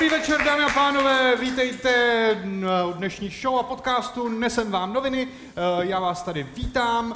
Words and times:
Dobrý 0.00 0.18
večer, 0.18 0.44
dámy 0.44 0.64
a 0.64 0.68
pánové, 0.68 1.36
vítejte 1.36 1.92
u 2.88 2.92
dnešní 2.92 3.28
show 3.28 3.58
a 3.58 3.62
podcastu 3.62 4.28
Nesem 4.28 4.70
vám 4.70 4.92
noviny. 4.92 5.28
Eh, 5.56 5.86
Já 5.86 6.00
vás 6.00 6.22
tady 6.22 6.42
vítám. 6.42 7.12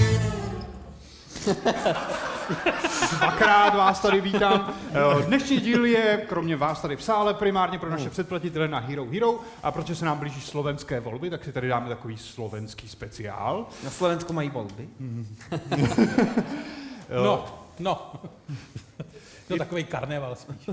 Dvakrát 3.19 3.75
vás 3.75 4.01
tady 4.01 4.21
vítám. 4.21 4.75
Eh, 4.93 5.23
Dnešní 5.23 5.61
díl 5.61 5.85
je, 5.85 6.25
kromě 6.29 6.57
vás 6.57 6.81
tady 6.81 6.97
v 6.97 7.03
sále, 7.03 7.35
primárně 7.35 7.79
pro 7.79 7.91
naše 7.91 8.11
předplatitele 8.11 8.69
na 8.69 8.79
Hero 8.79 9.05
Hero. 9.05 9.41
A 9.63 9.71
protože 9.73 9.95
se 9.97 10.05
nám 10.05 10.19
blíží 10.19 10.41
slovenské 10.41 11.01
volby, 11.01 11.31
tak 11.31 11.45
si 11.45 11.53
tady 11.53 11.69
dáme 11.69 11.89
takový 11.89 12.19
slovenský 12.19 12.89
speciál. 12.89 13.67
Na 13.85 13.91
Slovensku 13.91 14.33
mají 14.33 14.51
volby. 14.51 14.89
No, 17.25 17.45
no. 17.79 18.13
To 19.49 19.57
takový 19.57 19.85
karneval 19.85 20.37
spíš. 20.37 20.69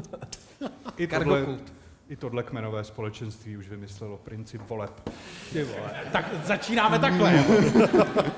I 0.97 1.07
tohle, 1.07 1.25
Kargokult. 1.25 1.80
I 2.11 2.15
tohle 2.15 2.43
kmenové 2.43 2.83
společenství 2.83 3.57
už 3.57 3.69
vymyslelo 3.69 4.17
princip 4.17 4.61
voleb. 4.67 5.09
Ty 5.53 5.63
vole. 5.63 5.91
Tak 6.11 6.25
začínáme 6.43 6.99
takhle. 6.99 7.43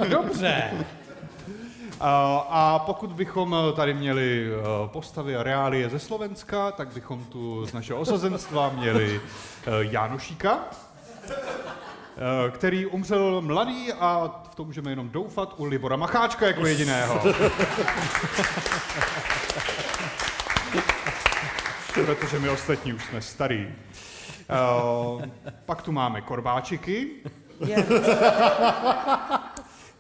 Dobře. 0.09 0.72
A, 2.00 2.38
a 2.50 2.80
pokud 2.80 3.12
bychom 3.12 3.55
tady 3.76 3.94
měli 3.94 4.50
eh, 4.52 4.88
postavy 4.88 5.36
a 5.36 5.44
reálie 5.44 5.90
ze 5.90 6.00
Slovenska, 6.00 6.72
tak 6.72 6.94
bychom 6.94 7.26
tu 7.26 7.66
z 7.66 7.73
našeho 7.73 8.00
osazenstva 8.00 8.70
měli 8.70 9.22
eh, 9.22 9.72
Jánošíka, 9.80 10.59
eh, 11.30 12.52
který 12.52 12.86
umřel 12.86 13.42
mladý 13.42 13.94
a 13.94 14.31
v 14.52 14.55
to 14.55 14.64
můžeme 14.66 14.92
jenom 14.92 15.09
doufat 15.09 15.53
u 15.58 15.66
Libora 15.66 15.95
Macháčka 15.95 16.48
jako 16.48 16.66
jediného. 16.66 17.22
Protože 21.93 22.39
my 22.39 22.49
ostatní 22.49 22.93
už 22.93 23.05
jsme 23.05 23.21
starý. 23.21 23.67
Eh, 24.49 25.31
pak 25.66 25.81
tu 25.81 25.91
máme 25.91 26.22
korbáčiky, 26.22 27.08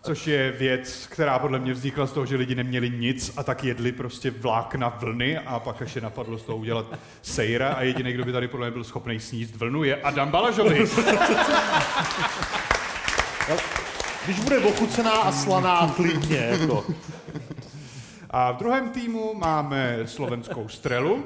Což 0.01 0.27
je 0.27 0.51
věc, 0.51 1.07
která 1.11 1.39
podle 1.39 1.59
mě 1.59 1.73
vznikla 1.73 2.05
z 2.05 2.11
toho, 2.11 2.25
že 2.25 2.35
lidi 2.35 2.55
neměli 2.55 2.89
nic 2.89 3.33
a 3.37 3.43
tak 3.43 3.63
jedli 3.63 3.91
prostě 3.91 4.31
vlákna 4.31 4.89
vlny 4.89 5.37
a 5.37 5.59
pak 5.59 5.81
až 5.81 5.95
je 5.95 6.01
napadlo 6.01 6.37
z 6.37 6.43
toho 6.43 6.57
udělat 6.57 6.85
sejra 7.21 7.73
a 7.73 7.81
jediný, 7.81 8.13
kdo 8.13 8.25
by 8.25 8.31
tady 8.31 8.47
podle 8.47 8.67
mě 8.67 8.73
byl 8.73 8.83
schopný 8.83 9.19
sníst 9.19 9.55
vlnu, 9.55 9.83
je 9.83 9.95
Adam 10.01 10.31
Balažovi. 10.31 10.85
Když 14.25 14.39
bude 14.39 14.57
ochucená 14.59 15.11
a 15.11 15.31
slaná, 15.31 15.93
klidně. 15.95 16.37
Jako. 16.37 16.85
A 18.35 18.51
v 18.51 18.57
druhém 18.57 18.89
týmu 18.89 19.33
máme 19.33 19.97
slovenskou 20.05 20.67
strelu. 20.67 21.23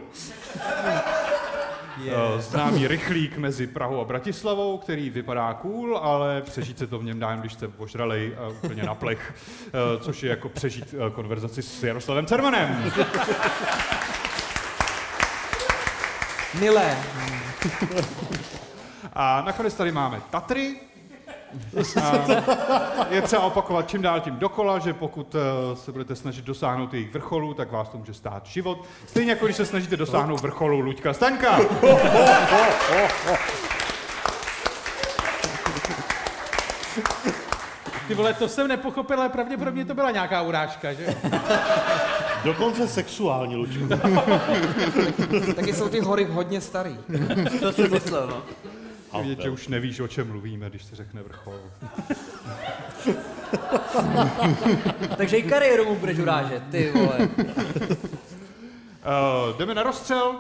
Yeah. 2.04 2.42
Známý 2.42 2.88
rychlík 2.88 3.38
mezi 3.38 3.68
Prahou 3.68 4.02
a 4.02 4.06
Bratislavou, 4.06 4.78
který 4.78 5.10
vypadá 5.10 5.54
cool, 5.54 5.98
ale 5.98 6.42
přežít 6.42 6.78
se 6.78 6.88
to 6.88 7.00
v 7.00 7.04
něm 7.04 7.20
dá, 7.20 7.32
jen 7.32 7.40
když 7.40 7.54
jste 7.54 7.68
ožralej 7.78 8.36
a 8.40 8.48
úplně 8.48 8.84
na 8.84 8.96
plech, 8.96 9.36
eh, 9.68 9.72
což 10.04 10.24
je 10.24 10.30
jako 10.30 10.50
přežít 10.50 10.96
eh, 11.08 11.10
konverzaci 11.10 11.62
s 11.62 11.84
Jaroslavem 11.84 12.26
Cermanem. 12.26 12.92
Milé. 16.60 16.98
A 19.14 19.42
nakonec 19.46 19.74
tady 19.74 19.92
máme 19.92 20.22
Tatry. 20.30 20.76
Je 23.10 23.22
třeba 23.22 23.42
opakovat 23.42 23.90
čím 23.90 24.02
dál 24.02 24.20
tím 24.20 24.36
dokola, 24.36 24.80
že 24.80 24.94
pokud 24.94 25.36
eh, 25.36 25.76
se 25.76 25.92
budete 25.92 26.16
snažit 26.16 26.46
dosáhnout 26.46 26.94
jejich 26.94 27.14
vrcholu, 27.14 27.54
tak 27.54 27.72
vás 27.72 27.90
to 27.90 27.98
může 27.98 28.14
stát 28.14 28.46
život. 28.46 28.86
Stejně 29.06 29.32
jako 29.32 29.46
když 29.46 29.58
se 29.58 29.66
snažíte 29.66 29.98
dosáhnout 29.98 30.42
vrcholu 30.42 30.80
Luďka 30.80 31.14
Staňka. 31.14 31.60
Ty 38.08 38.14
vole, 38.14 38.34
to 38.34 38.48
jsem 38.48 38.68
nepochopil, 38.68 39.20
ale 39.20 39.30
pravděpodobně 39.30 39.86
to 39.86 39.94
byla 39.94 40.12
nějaká 40.12 40.42
urážka, 40.42 40.94
že? 40.94 41.16
Dokonce 42.44 42.88
sexuální, 42.88 43.56
Lučku. 43.56 43.88
Taky 45.56 45.74
jsou 45.74 45.90
ty 45.90 46.00
hory 46.00 46.24
hodně 46.24 46.62
starý. 46.62 46.98
To 47.60 47.74
jsem 47.74 47.92
myslel, 47.92 48.28
no. 48.28 48.42
Vidět, 49.22 49.42
že 49.42 49.50
už 49.50 49.68
nevíš, 49.68 50.00
o 50.00 50.08
čem 50.08 50.28
mluvíme, 50.28 50.70
když 50.70 50.84
se 50.84 50.96
řekne 50.96 51.24
vrchol. 51.24 51.60
Takže 55.18 55.38
i 55.38 55.44
kariéru 55.44 55.86
mu 55.86 55.96
budeš 55.96 56.20
urážet, 56.20 56.64
ty 56.72 56.92
vole. 56.92 57.18
Uh, 57.20 57.28
jdeme 59.58 59.76
na 59.76 59.84
rozstřel, 59.84 60.30
uh, 60.30 60.36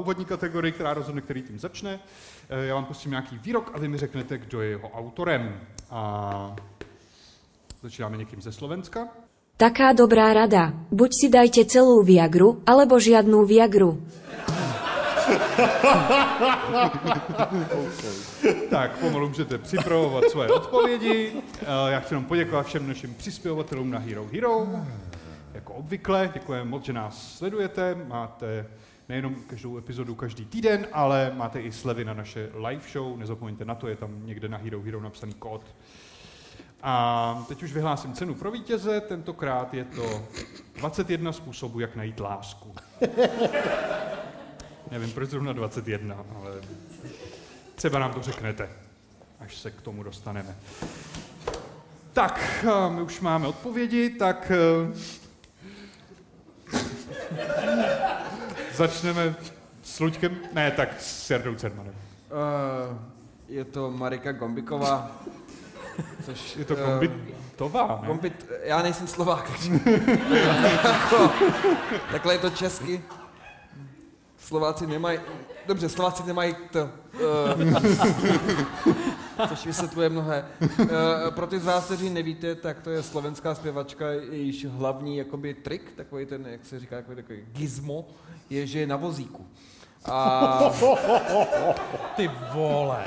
úvodní 0.00 0.24
kategorii, 0.24 0.72
která 0.72 0.94
rozhodne, 0.94 1.20
který 1.20 1.42
tým 1.42 1.58
začne. 1.58 1.94
Uh, 1.94 2.00
já 2.64 2.74
vám 2.74 2.84
pustím 2.84 3.10
nějaký 3.10 3.38
výrok 3.38 3.70
a 3.74 3.78
vy 3.78 3.88
mi 3.88 3.98
řeknete, 3.98 4.38
kdo 4.38 4.60
je 4.60 4.68
jeho 4.68 4.88
autorem. 4.88 5.60
A 5.90 6.56
začínáme 7.82 8.16
někým 8.16 8.42
ze 8.42 8.52
Slovenska. 8.52 9.08
Taká 9.56 9.92
dobrá 9.92 10.34
rada. 10.34 10.72
Buď 10.90 11.10
si 11.14 11.28
dajte 11.28 11.64
celú 11.70 12.02
Viagru, 12.02 12.62
alebo 12.66 12.98
žiadnu 12.98 13.46
Viagru. 13.46 14.02
Tak, 18.70 18.98
pomalu 18.98 19.28
můžete 19.28 19.58
připravovat 19.58 20.24
svoje 20.30 20.48
odpovědi. 20.48 21.32
Eh, 21.62 21.64
Já 21.92 22.00
chci 22.00 22.14
jenom 22.14 22.24
poděkovat 22.24 22.66
všem 22.66 22.88
našim 22.88 23.14
přispěvatelům 23.14 23.90
na 23.90 23.98
Hero 23.98 24.26
Hero. 24.32 24.66
Jako 25.54 25.72
obvykle, 25.74 26.30
děkujeme 26.34 26.70
moc, 26.70 26.84
že 26.84 26.92
nás 26.92 27.36
sledujete. 27.38 27.94
Máte 28.08 28.66
nejenom 29.08 29.34
každou 29.46 29.78
epizodu 29.78 30.14
každý 30.14 30.44
týden, 30.44 30.86
ale 30.92 31.32
máte 31.34 31.60
i 31.60 31.72
slevy 31.72 32.04
na 32.04 32.14
naše 32.14 32.48
live 32.68 32.82
show. 32.92 33.16
Nezapomeňte 33.18 33.64
na 33.64 33.74
to, 33.74 33.88
je 33.88 33.96
tam 33.96 34.26
někde 34.26 34.48
na 34.48 34.58
Hero 34.58 34.82
Hero 34.82 35.00
napsaný 35.00 35.34
kód. 35.34 35.62
A 36.82 37.44
teď 37.48 37.62
už 37.62 37.72
vyhlásím 37.72 38.12
cenu 38.12 38.34
pro 38.34 38.50
vítěze. 38.50 39.00
Tentokrát 39.00 39.74
je 39.74 39.84
to 39.84 40.22
21 40.74 41.32
způsobů, 41.32 41.80
jak 41.80 41.96
najít 41.96 42.20
lásku. 42.20 42.74
Nevím, 44.92 45.12
proč 45.12 45.30
zrovna 45.30 45.52
21, 45.52 46.24
ale 46.36 46.50
třeba 47.74 47.98
nám 47.98 48.12
to 48.12 48.22
řeknete, 48.22 48.68
až 49.40 49.56
se 49.56 49.70
k 49.70 49.82
tomu 49.82 50.02
dostaneme. 50.02 50.56
Tak, 52.12 52.64
my 52.88 53.02
už 53.02 53.20
máme 53.20 53.46
odpovědi, 53.48 54.10
tak 54.10 54.52
eh, 54.54 54.92
začneme 58.74 59.34
s 59.82 60.00
Luďkem, 60.00 60.38
ne, 60.52 60.70
tak 60.70 61.00
s 61.00 61.30
Jardou 61.30 61.54
Cermanem. 61.54 61.94
Uh, 61.94 62.98
je 63.48 63.64
to 63.64 63.90
Marika 63.90 64.32
Gombiková. 64.32 65.22
Což, 66.24 66.56
Je 66.56 66.64
to 66.64 66.76
eh, 66.78 66.84
kombitová, 66.84 67.98
ne? 68.02 68.06
Gombit, 68.08 68.46
já 68.62 68.82
nejsem 68.82 69.06
Slovák. 69.06 69.50
takže- 69.50 69.72
Jako, 70.84 71.32
Takhle 72.10 72.34
je 72.34 72.38
to 72.38 72.50
česky. 72.50 73.02
Slováci 74.52 74.86
nemají, 74.86 75.18
dobře, 75.66 75.88
Slováci 75.88 76.22
nemají 76.26 76.56
to, 76.72 76.90
uh, 79.38 79.48
což 79.48 79.66
vysvětluje 79.66 80.08
mnohé. 80.08 80.44
Uh, 80.78 80.88
pro 81.30 81.46
ty 81.46 81.58
z 81.60 81.64
vás, 81.64 81.84
kteří 81.84 82.10
nevíte, 82.10 82.54
tak 82.54 82.80
to 82.80 82.90
je 82.90 83.02
slovenská 83.02 83.54
zpěvačka, 83.54 84.08
jejíž 84.10 84.64
hlavní 84.66 85.16
jakoby 85.16 85.54
trik, 85.54 85.92
takový 85.96 86.26
ten, 86.26 86.46
jak 86.50 86.64
se 86.66 86.80
říká, 86.80 86.96
takový, 86.96 87.16
takový 87.16 87.38
gizmo, 87.52 88.08
je, 88.50 88.66
že 88.66 88.78
je 88.78 88.86
na 88.86 88.96
vozíku. 88.96 89.46
A, 90.10 90.70
Ty 92.16 92.30
vole. 92.54 93.04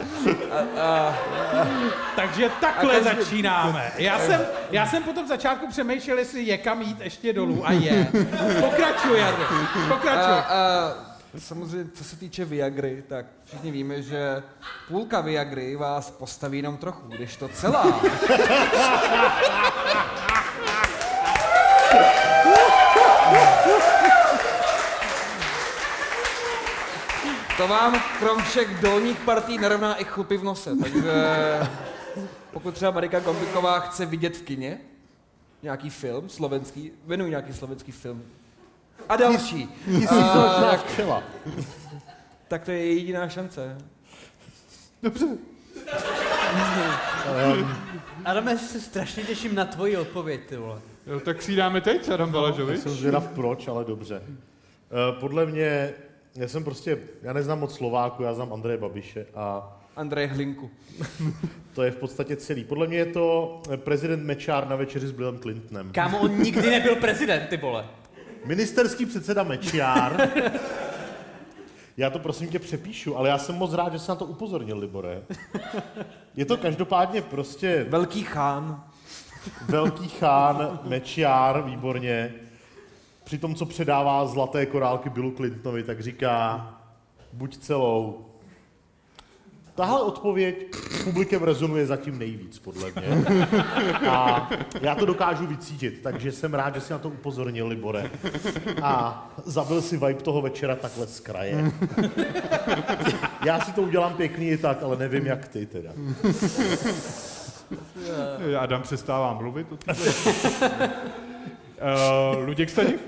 Takže 2.15 2.49
takhle 2.61 2.95
A 2.95 3.03
každý- 3.03 3.21
začínáme. 3.23 3.91
Já 3.97 4.19
jsem, 4.19 4.41
já 4.71 4.87
jsem 4.87 5.03
po 5.03 5.13
tom 5.13 5.27
začátku 5.27 5.67
přemýšlel, 5.67 6.17
jestli 6.17 6.43
je 6.43 6.57
kam 6.57 6.81
jít 6.81 6.97
ještě 7.01 7.33
dolů 7.33 7.67
a 7.67 7.71
je. 7.71 8.07
Pokračuj, 8.59 9.19
Jardo. 9.19 9.43
Pokračuj. 9.87 10.33
a, 10.33 10.39
a 10.39 11.04
samozřejmě, 11.39 11.89
co 11.93 12.03
se 12.03 12.15
týče 12.15 12.45
Viagry, 12.45 13.03
tak 13.09 13.25
všichni 13.45 13.71
víme, 13.71 14.01
že 14.01 14.43
půlka 14.87 15.21
Viagry 15.21 15.75
vás 15.75 16.11
postaví 16.11 16.57
jenom 16.57 16.77
trochu, 16.77 17.07
když 17.07 17.35
to 17.35 17.47
celá. 17.47 18.01
To 27.57 27.67
vám 27.67 28.01
krom 28.19 28.43
všech 28.43 28.81
dolních 28.81 29.19
partí 29.19 29.57
nerovná 29.57 29.95
i 29.95 30.03
chlupy 30.03 30.37
v 30.37 30.43
nose, 30.43 30.75
takže 30.75 31.11
pokud 32.53 32.73
třeba 32.73 32.91
Marika 32.91 33.19
Gombiková 33.19 33.79
chce 33.79 34.05
vidět 34.05 34.37
v 34.37 34.41
kině 34.41 34.79
nějaký 35.63 35.89
film 35.89 36.29
slovenský, 36.29 36.91
věnuj 37.05 37.29
nějaký 37.29 37.53
slovenský 37.53 37.91
film. 37.91 38.23
A 39.09 39.15
další. 39.15 39.67
Tisícová 39.85 40.71
A, 40.71 40.77
včela. 40.77 41.23
tak 42.47 42.63
to 42.63 42.71
je 42.71 42.93
jediná 42.93 43.29
šance. 43.29 43.77
Adame, 48.25 48.51
já 48.51 48.57
se 48.57 48.81
strašně 48.81 49.23
těším 49.23 49.55
na 49.55 49.65
tvoji 49.65 49.97
odpověď, 49.97 50.41
ty 50.49 50.57
vole. 50.57 50.79
Jo, 51.07 51.19
tak 51.19 51.41
si 51.41 51.51
ji 51.51 51.57
dáme 51.57 51.81
teď, 51.81 52.09
Adam 52.09 52.31
Balažovič. 52.31 52.79
Jsem 52.81 52.91
zvědav 52.91 53.27
proč, 53.35 53.67
ale 53.67 53.85
dobře. 53.85 54.21
Eh, 54.27 55.19
Podle 55.19 55.45
mě 55.45 55.93
Já 56.35 56.47
jsem 56.47 56.63
prostě, 56.63 56.97
já 57.21 57.33
neznám 57.33 57.59
moc 57.59 57.75
Slováku, 57.75 58.23
já 58.23 58.33
znám 58.33 58.53
Andreje 58.53 58.77
Babiše 58.77 59.25
a 59.35 59.77
Andrej 59.95 60.27
Hlinku. 60.27 60.69
to 61.73 61.83
je 61.83 61.91
v 61.91 61.95
podstatě 61.95 62.35
celý. 62.35 62.63
Podle 62.63 62.87
mě 62.87 62.97
je 62.97 63.05
to 63.05 63.61
prezident 63.75 64.23
Mečár 64.25 64.67
na 64.67 64.75
večeři 64.75 65.07
s 65.07 65.11
Billem 65.11 65.39
Clintonem. 65.39 65.91
Kámo, 65.91 66.19
on 66.19 66.41
nikdy 66.43 66.69
nebyl 66.69 66.95
prezident, 66.95 67.47
ty 67.47 67.57
vole. 67.57 67.85
Ministerský 68.45 69.05
předseda 69.05 69.43
Mečiar. 69.43 70.29
Já 71.97 72.09
to 72.09 72.19
prosím 72.19 72.47
tě 72.49 72.59
přepíšu, 72.59 73.17
ale 73.17 73.29
já 73.29 73.37
jsem 73.37 73.55
moc 73.55 73.73
rád, 73.73 73.93
že 73.93 73.99
jsi 73.99 74.09
na 74.09 74.15
to 74.15 74.25
upozornil, 74.25 74.77
Libore. 74.79 75.21
Je 76.35 76.45
to 76.45 76.57
každopádně 76.57 77.21
prostě 77.21 77.85
Velký 77.89 78.23
chán. 78.23 78.83
velký 79.69 80.09
chán, 80.09 80.79
Mečiar, 80.83 81.61
výborně. 81.61 82.33
Při 83.23 83.37
tom, 83.37 83.55
co 83.55 83.65
předává 83.65 84.25
zlaté 84.25 84.65
korálky 84.65 85.09
Billu 85.09 85.31
Clintonovi, 85.31 85.83
tak 85.83 85.99
říká, 86.01 86.69
buď 87.33 87.57
celou. 87.57 88.25
Tahle 89.75 90.01
odpověď 90.01 90.75
s 90.75 91.03
publikem 91.03 91.43
rezonuje 91.43 91.85
zatím 91.85 92.19
nejvíc, 92.19 92.59
podle 92.59 92.91
mě. 92.91 93.25
A 94.09 94.49
já 94.81 94.95
to 94.95 95.05
dokážu 95.05 95.47
vycítit, 95.47 95.99
takže 96.03 96.31
jsem 96.31 96.53
rád, 96.53 96.75
že 96.75 96.81
jsi 96.81 96.93
na 96.93 96.99
to 96.99 97.09
upozornil, 97.09 97.67
Libore. 97.67 98.11
A 98.81 99.27
zabil 99.45 99.81
si 99.81 99.97
vibe 99.97 100.13
toho 100.13 100.41
večera 100.41 100.75
takhle 100.75 101.07
z 101.07 101.19
kraje. 101.19 101.71
Já 103.45 103.59
si 103.59 103.71
to 103.71 103.81
udělám 103.81 104.13
pěkný 104.13 104.47
i 104.49 104.57
tak, 104.57 104.83
ale 104.83 104.97
nevím, 104.97 105.25
jak 105.25 105.47
ty 105.47 105.65
teda. 105.65 105.91
Adam 108.59 108.81
přestává 108.81 109.33
mluvit. 109.33 109.67
Eh, 111.77 112.37
Luděk 112.45 112.69
Staněk? 112.69 112.99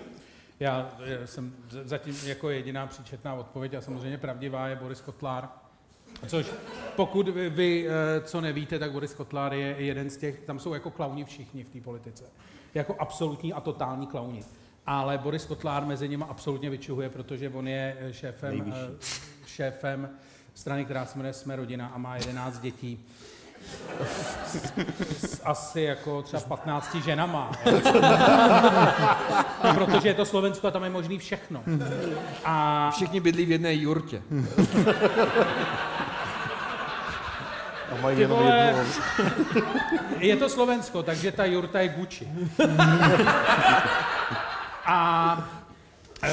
Já 0.60 0.90
eh, 1.06 1.28
jsem 1.28 1.54
zatím 1.70 2.16
jako 2.26 2.50
jediná 2.50 2.88
příčetná 2.88 3.34
odpověď 3.34 3.74
a 3.74 3.82
samozřejmě 3.82 4.18
pravdivá 4.18 4.68
je 4.68 4.76
Boris 4.76 5.02
Kotlár. 5.02 5.50
Což 6.28 6.46
pokud 6.96 7.28
vy, 7.30 7.50
vy 7.50 7.88
eh, 7.90 8.22
co 8.22 8.42
nevíte, 8.42 8.80
tak 8.80 8.92
Boris 8.92 9.14
Kotlár 9.14 9.54
je 9.54 9.76
jeden 9.78 10.10
z 10.10 10.18
těch, 10.18 10.40
tam 10.40 10.60
jsou 10.60 10.74
jako 10.74 10.92
klauni 10.92 11.26
všichni 11.26 11.64
v 11.64 11.70
té 11.70 11.82
politice. 11.82 12.24
Jako 12.74 12.96
absolutní 13.00 13.54
a 13.54 13.62
totální 13.62 14.08
klauni. 14.08 14.44
Ale 14.86 15.18
Boris 15.18 15.46
Kotlár 15.46 15.86
mezi 15.86 16.10
nimi 16.10 16.26
absolutně 16.30 16.70
vyčuhuje, 16.70 17.10
protože 17.10 17.50
on 17.50 17.68
je 17.68 17.98
eh, 18.00 18.14
šéfem, 18.14 18.50
Nejvyšší. 18.52 18.78
eh, 18.78 19.48
šéfem 19.48 20.10
strany, 20.54 20.86
která 20.86 21.06
se 21.06 21.18
jmenuje 21.18 21.34
Jsme 21.34 21.56
rodina 21.56 21.88
a 21.88 21.98
má 21.98 22.16
11 22.16 22.60
dětí. 22.60 23.06
S 25.18 25.42
asi 25.46 25.82
jako 25.82 26.22
třeba 26.22 26.42
15 26.42 26.96
ženama. 26.96 27.52
Protože 29.76 30.08
je 30.08 30.14
to 30.14 30.26
Slovensko 30.26 30.68
a 30.68 30.72
tam 30.72 30.84
je 30.84 30.90
možný 30.90 31.18
všechno. 31.18 31.64
A 32.46 32.92
Všichni 32.96 33.20
bydlí 33.20 33.46
v 33.46 33.52
jedné 33.52 33.74
jurtě. 33.74 34.22
A 37.92 38.02
mají 38.02 38.16
Ty 38.16 38.22
jenom 38.22 38.38
vole. 38.40 38.56
jednu 38.68 38.84
je 40.20 40.36
to 40.36 40.50
Slovensko, 40.50 41.04
takže 41.04 41.32
ta 41.32 41.46
jurta 41.46 41.82
je 41.82 41.90
Gucci. 41.90 42.28
A 44.86 45.50
e, 46.24 46.30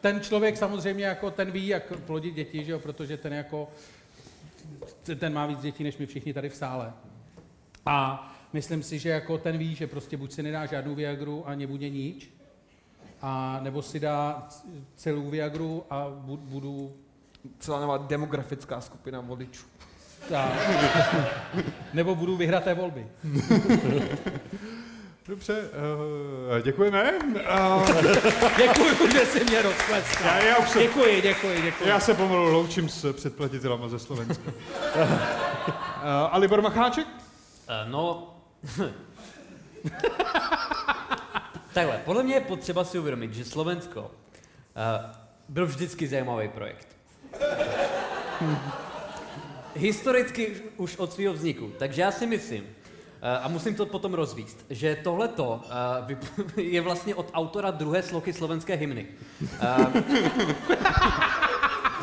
ten 0.00 0.20
člověk 0.20 0.56
samozřejmě 0.56 1.04
jako 1.04 1.30
ten 1.30 1.50
ví, 1.50 1.66
jak 1.66 1.92
plodit 2.06 2.34
děti, 2.34 2.64
že 2.64 2.72
jo, 2.72 2.78
protože 2.78 3.16
ten 3.16 3.32
jako 3.32 3.68
ten 5.18 5.34
má 5.34 5.46
víc 5.46 5.60
dětí, 5.60 5.84
než 5.84 5.96
my 5.98 6.06
všichni 6.06 6.34
tady 6.34 6.48
v 6.48 6.54
sále. 6.54 6.92
A 7.86 8.28
myslím 8.52 8.82
si, 8.82 8.98
že 8.98 9.08
jako 9.08 9.38
ten 9.38 9.58
ví, 9.58 9.74
že 9.74 9.86
prostě 9.86 10.16
buď 10.16 10.32
si 10.32 10.42
nedá 10.42 10.66
žádnou 10.66 10.94
Viagru 10.94 11.48
a 11.48 11.54
nebude 11.54 11.88
nič, 11.90 12.28
a 13.22 13.58
nebo 13.62 13.82
si 13.82 14.00
dá 14.00 14.48
celou 14.96 15.30
Viagru 15.30 15.84
a 15.90 16.06
bu- 16.08 16.36
budu 16.36 16.92
Celá 17.58 17.80
nová 17.80 17.96
demografická 17.98 18.80
skupina 18.80 19.20
voličů. 19.20 19.66
Tak, 20.28 20.50
nebo 21.92 22.14
budu 22.14 22.36
vyhraté 22.36 22.74
volby. 22.74 23.06
Dobře, 25.28 25.60
uh, 26.52 26.60
děkujeme. 26.62 27.12
Uh, 27.12 27.88
Děkuji, 28.56 29.12
že 29.12 29.26
jsi 29.26 29.44
mě 29.44 29.62
rozpleskal. 29.62 30.26
já, 30.26 30.44
já, 30.44 30.56
už 30.58 30.68
se, 30.68 30.78
Děkuji, 30.82 31.22
děkuji, 31.22 31.62
děkuji. 31.62 31.88
já 31.88 32.00
se 32.00 32.14
pomalu 32.14 32.52
loučím 32.52 32.88
s 32.88 33.12
předplatitelama 33.12 33.88
ze 33.88 33.98
Slovenska. 33.98 34.52
Uh, 34.96 35.02
a 36.30 36.36
Libor 36.38 36.62
Macháček? 36.62 37.06
Eh, 37.68 37.84
No... 37.88 38.34
Takhle, 41.74 42.00
podle 42.04 42.22
mě 42.22 42.34
je 42.34 42.40
potřeba 42.40 42.84
si 42.84 42.98
uvědomit, 42.98 43.34
že 43.34 43.44
Slovensko 43.44 44.00
uh, 44.00 44.08
byl 45.48 45.66
vždycky 45.66 46.08
zajímavý 46.08 46.48
projekt. 46.48 46.86
Historicky 49.74 50.56
už 50.76 50.96
od 50.96 51.12
svého 51.12 51.34
vzniku. 51.34 51.72
Takže 51.78 52.02
já 52.02 52.12
si 52.12 52.26
myslím, 52.26 52.64
eh, 53.22 53.38
a 53.38 53.48
musím 53.48 53.74
to 53.74 53.86
potom 53.86 54.14
rozvíst, 54.14 54.66
že 54.70 54.96
tohleto 55.04 55.62
eh, 56.06 56.60
je 56.60 56.80
vlastně 56.80 57.14
od 57.14 57.30
autora 57.34 57.70
druhé 57.70 58.02
sloky 58.02 58.32
slovenské 58.32 58.74
hymny. 58.74 59.06
Eh, 59.60 60.02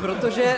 Protože 0.00 0.56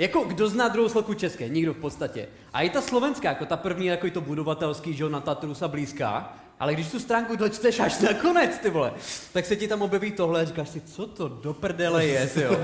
jako 0.00 0.24
kdo 0.24 0.48
zná 0.48 0.68
druhou 0.68 0.88
sloku 0.88 1.14
české? 1.14 1.48
Nikdo 1.48 1.74
v 1.74 1.76
podstatě. 1.76 2.28
A 2.52 2.62
i 2.62 2.70
ta 2.70 2.80
slovenská, 2.80 3.28
jako 3.28 3.46
ta 3.46 3.56
první, 3.56 3.86
jako 3.86 4.10
to 4.10 4.20
budovatelský, 4.20 4.94
že 4.94 5.08
na 5.08 5.20
Tatrusa 5.20 5.68
blízká, 5.68 6.36
ale 6.60 6.74
když 6.74 6.90
tu 6.90 6.98
stránku 6.98 7.36
dočteš 7.36 7.80
až 7.80 8.00
na 8.00 8.14
konec, 8.14 8.58
ty 8.58 8.70
vole, 8.70 8.92
tak 9.32 9.46
se 9.46 9.56
ti 9.56 9.68
tam 9.68 9.82
objeví 9.82 10.12
tohle 10.12 10.40
a 10.40 10.44
říkáš 10.44 10.68
si, 10.68 10.80
co 10.80 11.06
to 11.06 11.28
do 11.28 11.54
prdele 11.54 12.06
je, 12.06 12.26
ty 12.26 12.42
jo. 12.42 12.56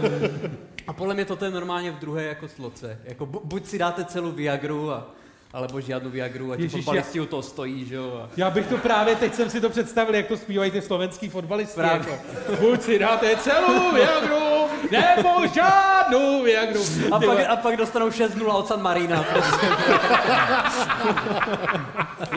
A 0.86 0.92
podle 0.92 1.14
mě 1.14 1.24
toto 1.24 1.44
je 1.44 1.50
normálně 1.50 1.90
v 1.90 1.98
druhé 1.98 2.22
jako 2.24 2.48
sloce. 2.48 2.98
Jako 3.04 3.26
bu- 3.26 3.40
buď 3.44 3.66
si 3.66 3.78
dáte 3.78 4.04
celou 4.04 4.32
Viagru, 4.32 4.90
a, 4.90 5.10
alebo 5.52 5.80
žádnou 5.80 6.10
Viagru 6.10 6.52
a 6.52 6.56
ti 6.56 6.62
Ježiš, 6.62 6.84
fotbalisti 6.84 7.20
u 7.20 7.26
toho 7.26 7.42
stojí, 7.42 7.84
že 7.84 7.94
jo. 7.94 8.20
A... 8.24 8.28
Já 8.36 8.50
bych 8.50 8.66
to 8.66 8.78
právě, 8.78 9.16
teď 9.16 9.34
jsem 9.34 9.50
si 9.50 9.60
to 9.60 9.70
představil, 9.70 10.14
jak 10.14 10.26
to 10.26 10.36
zpívají 10.36 10.70
ty 10.70 10.82
slovenský 10.82 11.28
fotbalisti. 11.28 11.74
Právě. 11.74 12.12
Jako, 12.12 12.22
buď 12.60 12.82
si 12.82 12.98
dáte 12.98 13.36
celou 13.36 13.92
Viagru, 13.94 14.55
nebo 14.90 15.46
žádnou 15.54 16.42
Viagru. 16.42 16.80
A, 17.12 17.20
pak, 17.20 17.38
a 17.48 17.56
pak 17.56 17.76
dostanou 17.76 18.08
6-0 18.08 18.54
od 18.54 18.68
San 18.68 18.82
Marina. 18.82 19.22
Prostě. 19.22 19.66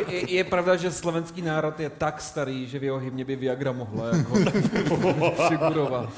Je, 0.08 0.16
je, 0.16 0.32
je 0.32 0.44
pravda, 0.44 0.76
že 0.76 0.92
slovenský 0.92 1.42
národ 1.42 1.80
je 1.80 1.90
tak 1.90 2.22
starý, 2.22 2.68
že 2.68 2.80
v 2.80 2.84
jeho 2.84 2.98
hymně 2.98 3.26
by 3.26 3.36
Viagra 3.36 3.72
mohla 3.72 4.08
jako 4.08 4.36
figurovat. 5.48 6.10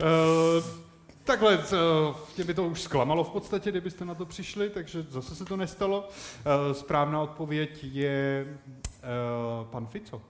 Uh, 0.00 0.64
takhle, 1.24 1.58
uh, 1.58 1.62
mě 2.36 2.44
by 2.44 2.54
to 2.54 2.64
už 2.64 2.82
zklamalo 2.82 3.24
v 3.24 3.30
podstatě, 3.30 3.70
kdybyste 3.70 4.04
na 4.04 4.14
to 4.14 4.26
přišli, 4.26 4.70
takže 4.70 5.06
zase 5.10 5.34
se 5.34 5.44
to 5.44 5.56
nestalo. 5.56 6.08
Uh, 6.08 6.72
správná 6.72 7.22
odpověď 7.22 7.78
je 7.82 8.46
uh, 8.46 9.66
pan 9.66 9.86
Fico. 9.86 10.22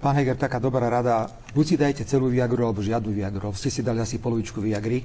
Pán 0.00 0.16
Heger, 0.16 0.36
taká 0.36 0.58
dobrá 0.58 0.88
rada. 0.88 1.28
Buď 1.54 1.66
si 1.66 1.76
dajte 1.76 2.04
celú 2.08 2.32
Viagru, 2.32 2.64
alebo 2.64 2.80
žiadnu 2.80 3.12
Viagru. 3.12 3.52
Ste 3.52 3.68
si 3.68 3.84
dali 3.84 4.00
asi 4.00 4.16
polovičku 4.16 4.60
Viagry. 4.60 5.04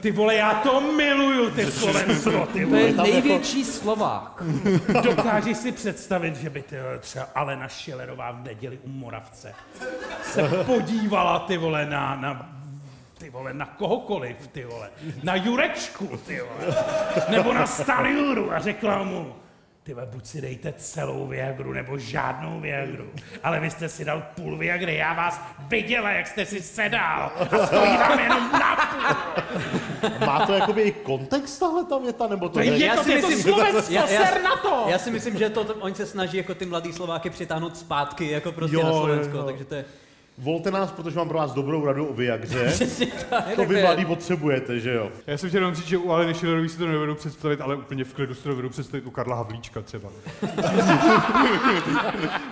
ty 0.00 0.12
vole, 0.12 0.34
já 0.34 0.54
to 0.54 0.80
miluju, 0.92 1.50
ty 1.50 1.66
Slovensko, 1.66 2.46
ty 2.52 2.60
To 2.62 2.66
vole. 2.70 2.80
je 2.80 2.92
největší 2.92 3.64
Slovák. 3.64 4.42
Dokážeš 5.02 5.56
si 5.56 5.72
představit, 5.72 6.36
že 6.36 6.50
by 6.50 6.62
ty, 6.62 6.76
třeba 7.00 7.24
Alena 7.34 7.68
Šilerová 7.68 8.30
v 8.32 8.44
neděli 8.44 8.78
u 8.84 8.88
Moravce 8.88 9.52
se 10.22 10.42
podívala, 10.66 11.38
ty 11.38 11.56
vole, 11.56 11.86
na, 11.86 12.16
na 12.16 12.52
ty 13.18 13.30
vole, 13.30 13.54
na 13.54 13.66
kohokoliv, 13.66 14.36
ty 14.52 14.64
vole, 14.64 14.90
na 15.22 15.34
Jurečku, 15.34 16.06
ty 16.26 16.40
vole, 16.40 16.74
nebo 17.28 17.52
na 17.52 17.66
Staliuru 17.66 18.52
a 18.52 18.58
řekla 18.58 19.02
mu, 19.02 19.32
ty 19.86 19.94
vole, 19.94 20.06
buď 20.06 20.26
si 20.26 20.40
dejte 20.40 20.72
celou 20.72 21.26
Viagru, 21.26 21.72
nebo 21.72 21.98
žádnou 21.98 22.60
Viagru, 22.60 23.10
ale 23.42 23.60
vy 23.60 23.70
jste 23.70 23.88
si 23.88 24.04
dal 24.04 24.22
půl 24.34 24.56
Viagry, 24.58 24.96
já 24.96 25.14
vás 25.14 25.40
viděla, 25.68 26.10
jak 26.10 26.26
jste 26.26 26.46
si 26.46 26.62
sedal 26.62 27.32
a 27.38 27.66
stojí 27.66 27.96
vám 27.96 28.18
jenom 28.18 28.52
na 28.52 28.76
půl. 28.76 30.26
Má 30.26 30.46
to 30.46 30.52
jakoby 30.52 30.82
i 30.82 30.92
kontext 30.92 31.60
tahle 31.60 31.84
ta 31.84 31.98
věta, 31.98 32.26
nebo 32.26 32.48
to 32.48 32.54
To 32.54 32.60
je, 32.60 32.70
ne? 32.70 32.76
je, 32.76 32.96
to, 32.96 33.10
je 33.10 33.22
to 33.22 33.30
Slovensko, 33.30 34.06
ser 34.06 34.42
na 34.42 34.56
to! 34.56 34.84
Já 34.88 34.98
si 34.98 35.10
myslím, 35.10 35.38
že 35.38 35.50
to, 35.50 35.64
to, 35.64 35.74
oni 35.74 35.94
se 35.94 36.06
snaží 36.06 36.36
jako 36.36 36.54
ty 36.54 36.66
mladý 36.66 36.92
Slováky 36.92 37.30
přitáhnout 37.30 37.76
zpátky 37.76 38.30
jako 38.30 38.52
prostě 38.52 38.76
Jo, 38.76 38.82
na 38.82 38.88
jo, 38.88 38.94
Slovensko, 38.94 39.36
jo. 39.36 39.44
takže 39.44 39.64
to 39.64 39.74
je 39.74 39.84
Volte 40.38 40.70
nás, 40.70 40.92
protože 40.92 41.16
mám 41.16 41.28
pro 41.28 41.38
vás 41.38 41.52
dobrou 41.52 41.84
radu 41.84 42.06
o 42.06 42.14
Viagře. 42.14 42.72
To 43.56 43.64
vy 43.64 43.82
mladý 43.82 44.04
potřebujete, 44.04 44.80
že 44.80 44.94
jo? 44.94 45.10
Já 45.26 45.38
jsem 45.38 45.48
chtěl 45.48 45.60
jenom 45.60 45.74
říct, 45.74 45.86
že 45.86 45.98
u 45.98 46.10
Aleny 46.10 46.34
Šilerový 46.34 46.68
si 46.68 46.78
to 46.78 46.86
nedovedu 46.86 47.14
představit, 47.14 47.60
ale 47.60 47.76
úplně 47.76 48.04
v 48.04 48.14
klidu 48.14 48.34
si 48.34 48.42
to 48.42 48.48
dovedu 48.48 48.70
představit 48.70 49.06
u 49.06 49.10
Karla 49.10 49.36
Havlíčka 49.36 49.82
třeba. 49.82 50.08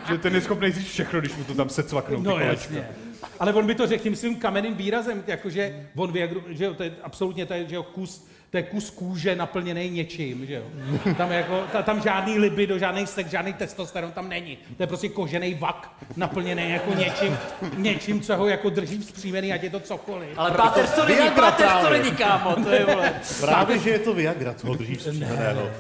že 0.09 0.19
ten 0.19 0.35
je 0.35 0.41
schopný 0.41 0.73
říct 0.73 0.89
všechno, 0.89 1.21
když 1.21 1.37
mu 1.37 1.45
to 1.45 1.55
tam 1.55 1.69
secvaknou. 1.69 2.17
ty 2.17 2.29
No 2.29 2.39
jasně. 2.39 2.89
Ale 3.41 3.53
on 3.53 3.67
by 3.67 3.75
to 3.75 3.87
řekl 3.87 4.03
tím 4.03 4.17
svým 4.17 4.37
kamenným 4.37 4.75
výrazem, 4.75 5.25
jakože 5.27 5.89
on 5.97 6.13
Viagru, 6.13 6.43
že 6.49 6.65
jo, 6.65 6.75
to 6.75 6.83
je 6.83 6.93
absolutně 7.03 7.47
to 7.47 7.55
je, 7.55 7.69
že 7.69 7.75
jo, 7.75 7.83
kus 7.83 8.27
to 8.55 8.59
je 8.59 8.63
kus 8.63 8.91
kůže 8.91 9.37
naplněný 9.37 9.91
něčím, 9.91 10.47
že 10.47 10.55
jo. 10.55 10.65
Tam, 11.17 11.31
je 11.31 11.37
jako, 11.37 11.65
ta, 11.73 11.83
tam 11.83 12.03
žádný 12.03 12.39
libido, 12.39 12.79
žádný 12.79 13.07
sex, 13.07 13.31
žádný 13.31 13.53
testosteron 13.53 14.13
tam 14.13 14.29
není. 14.29 14.59
To 14.77 14.83
je 14.83 14.87
prostě 14.87 15.09
kožený 15.09 15.55
vak 15.55 15.97
naplněný 16.17 16.71
jako 16.71 16.95
něčím, 16.95 17.39
něčím, 17.77 18.21
co 18.21 18.37
ho 18.37 18.49
jako 18.49 18.71
drží 18.71 18.99
vzpřímený, 18.99 19.53
ať 19.53 19.63
je 19.63 19.71
to 19.71 19.81
cokoliv. 19.81 20.29
Ale 20.37 20.51
Páters 20.51 20.93
to 20.93 21.05
není, 21.05 21.17
Viagra 21.17 21.51
Páters 21.51 21.87
to 21.87 21.91
není, 21.91 22.11
kámo, 22.11 22.57
to 22.57 22.71
je, 22.71 22.85
vole. 22.85 23.21
Právě, 23.41 23.79
že 23.79 23.91
je 23.91 23.99
to 23.99 24.15
Viagra, 24.15 24.55
co 24.55 24.67
ho 24.67 24.75
drží 24.75 24.95
vzpřímeného. 24.95 25.71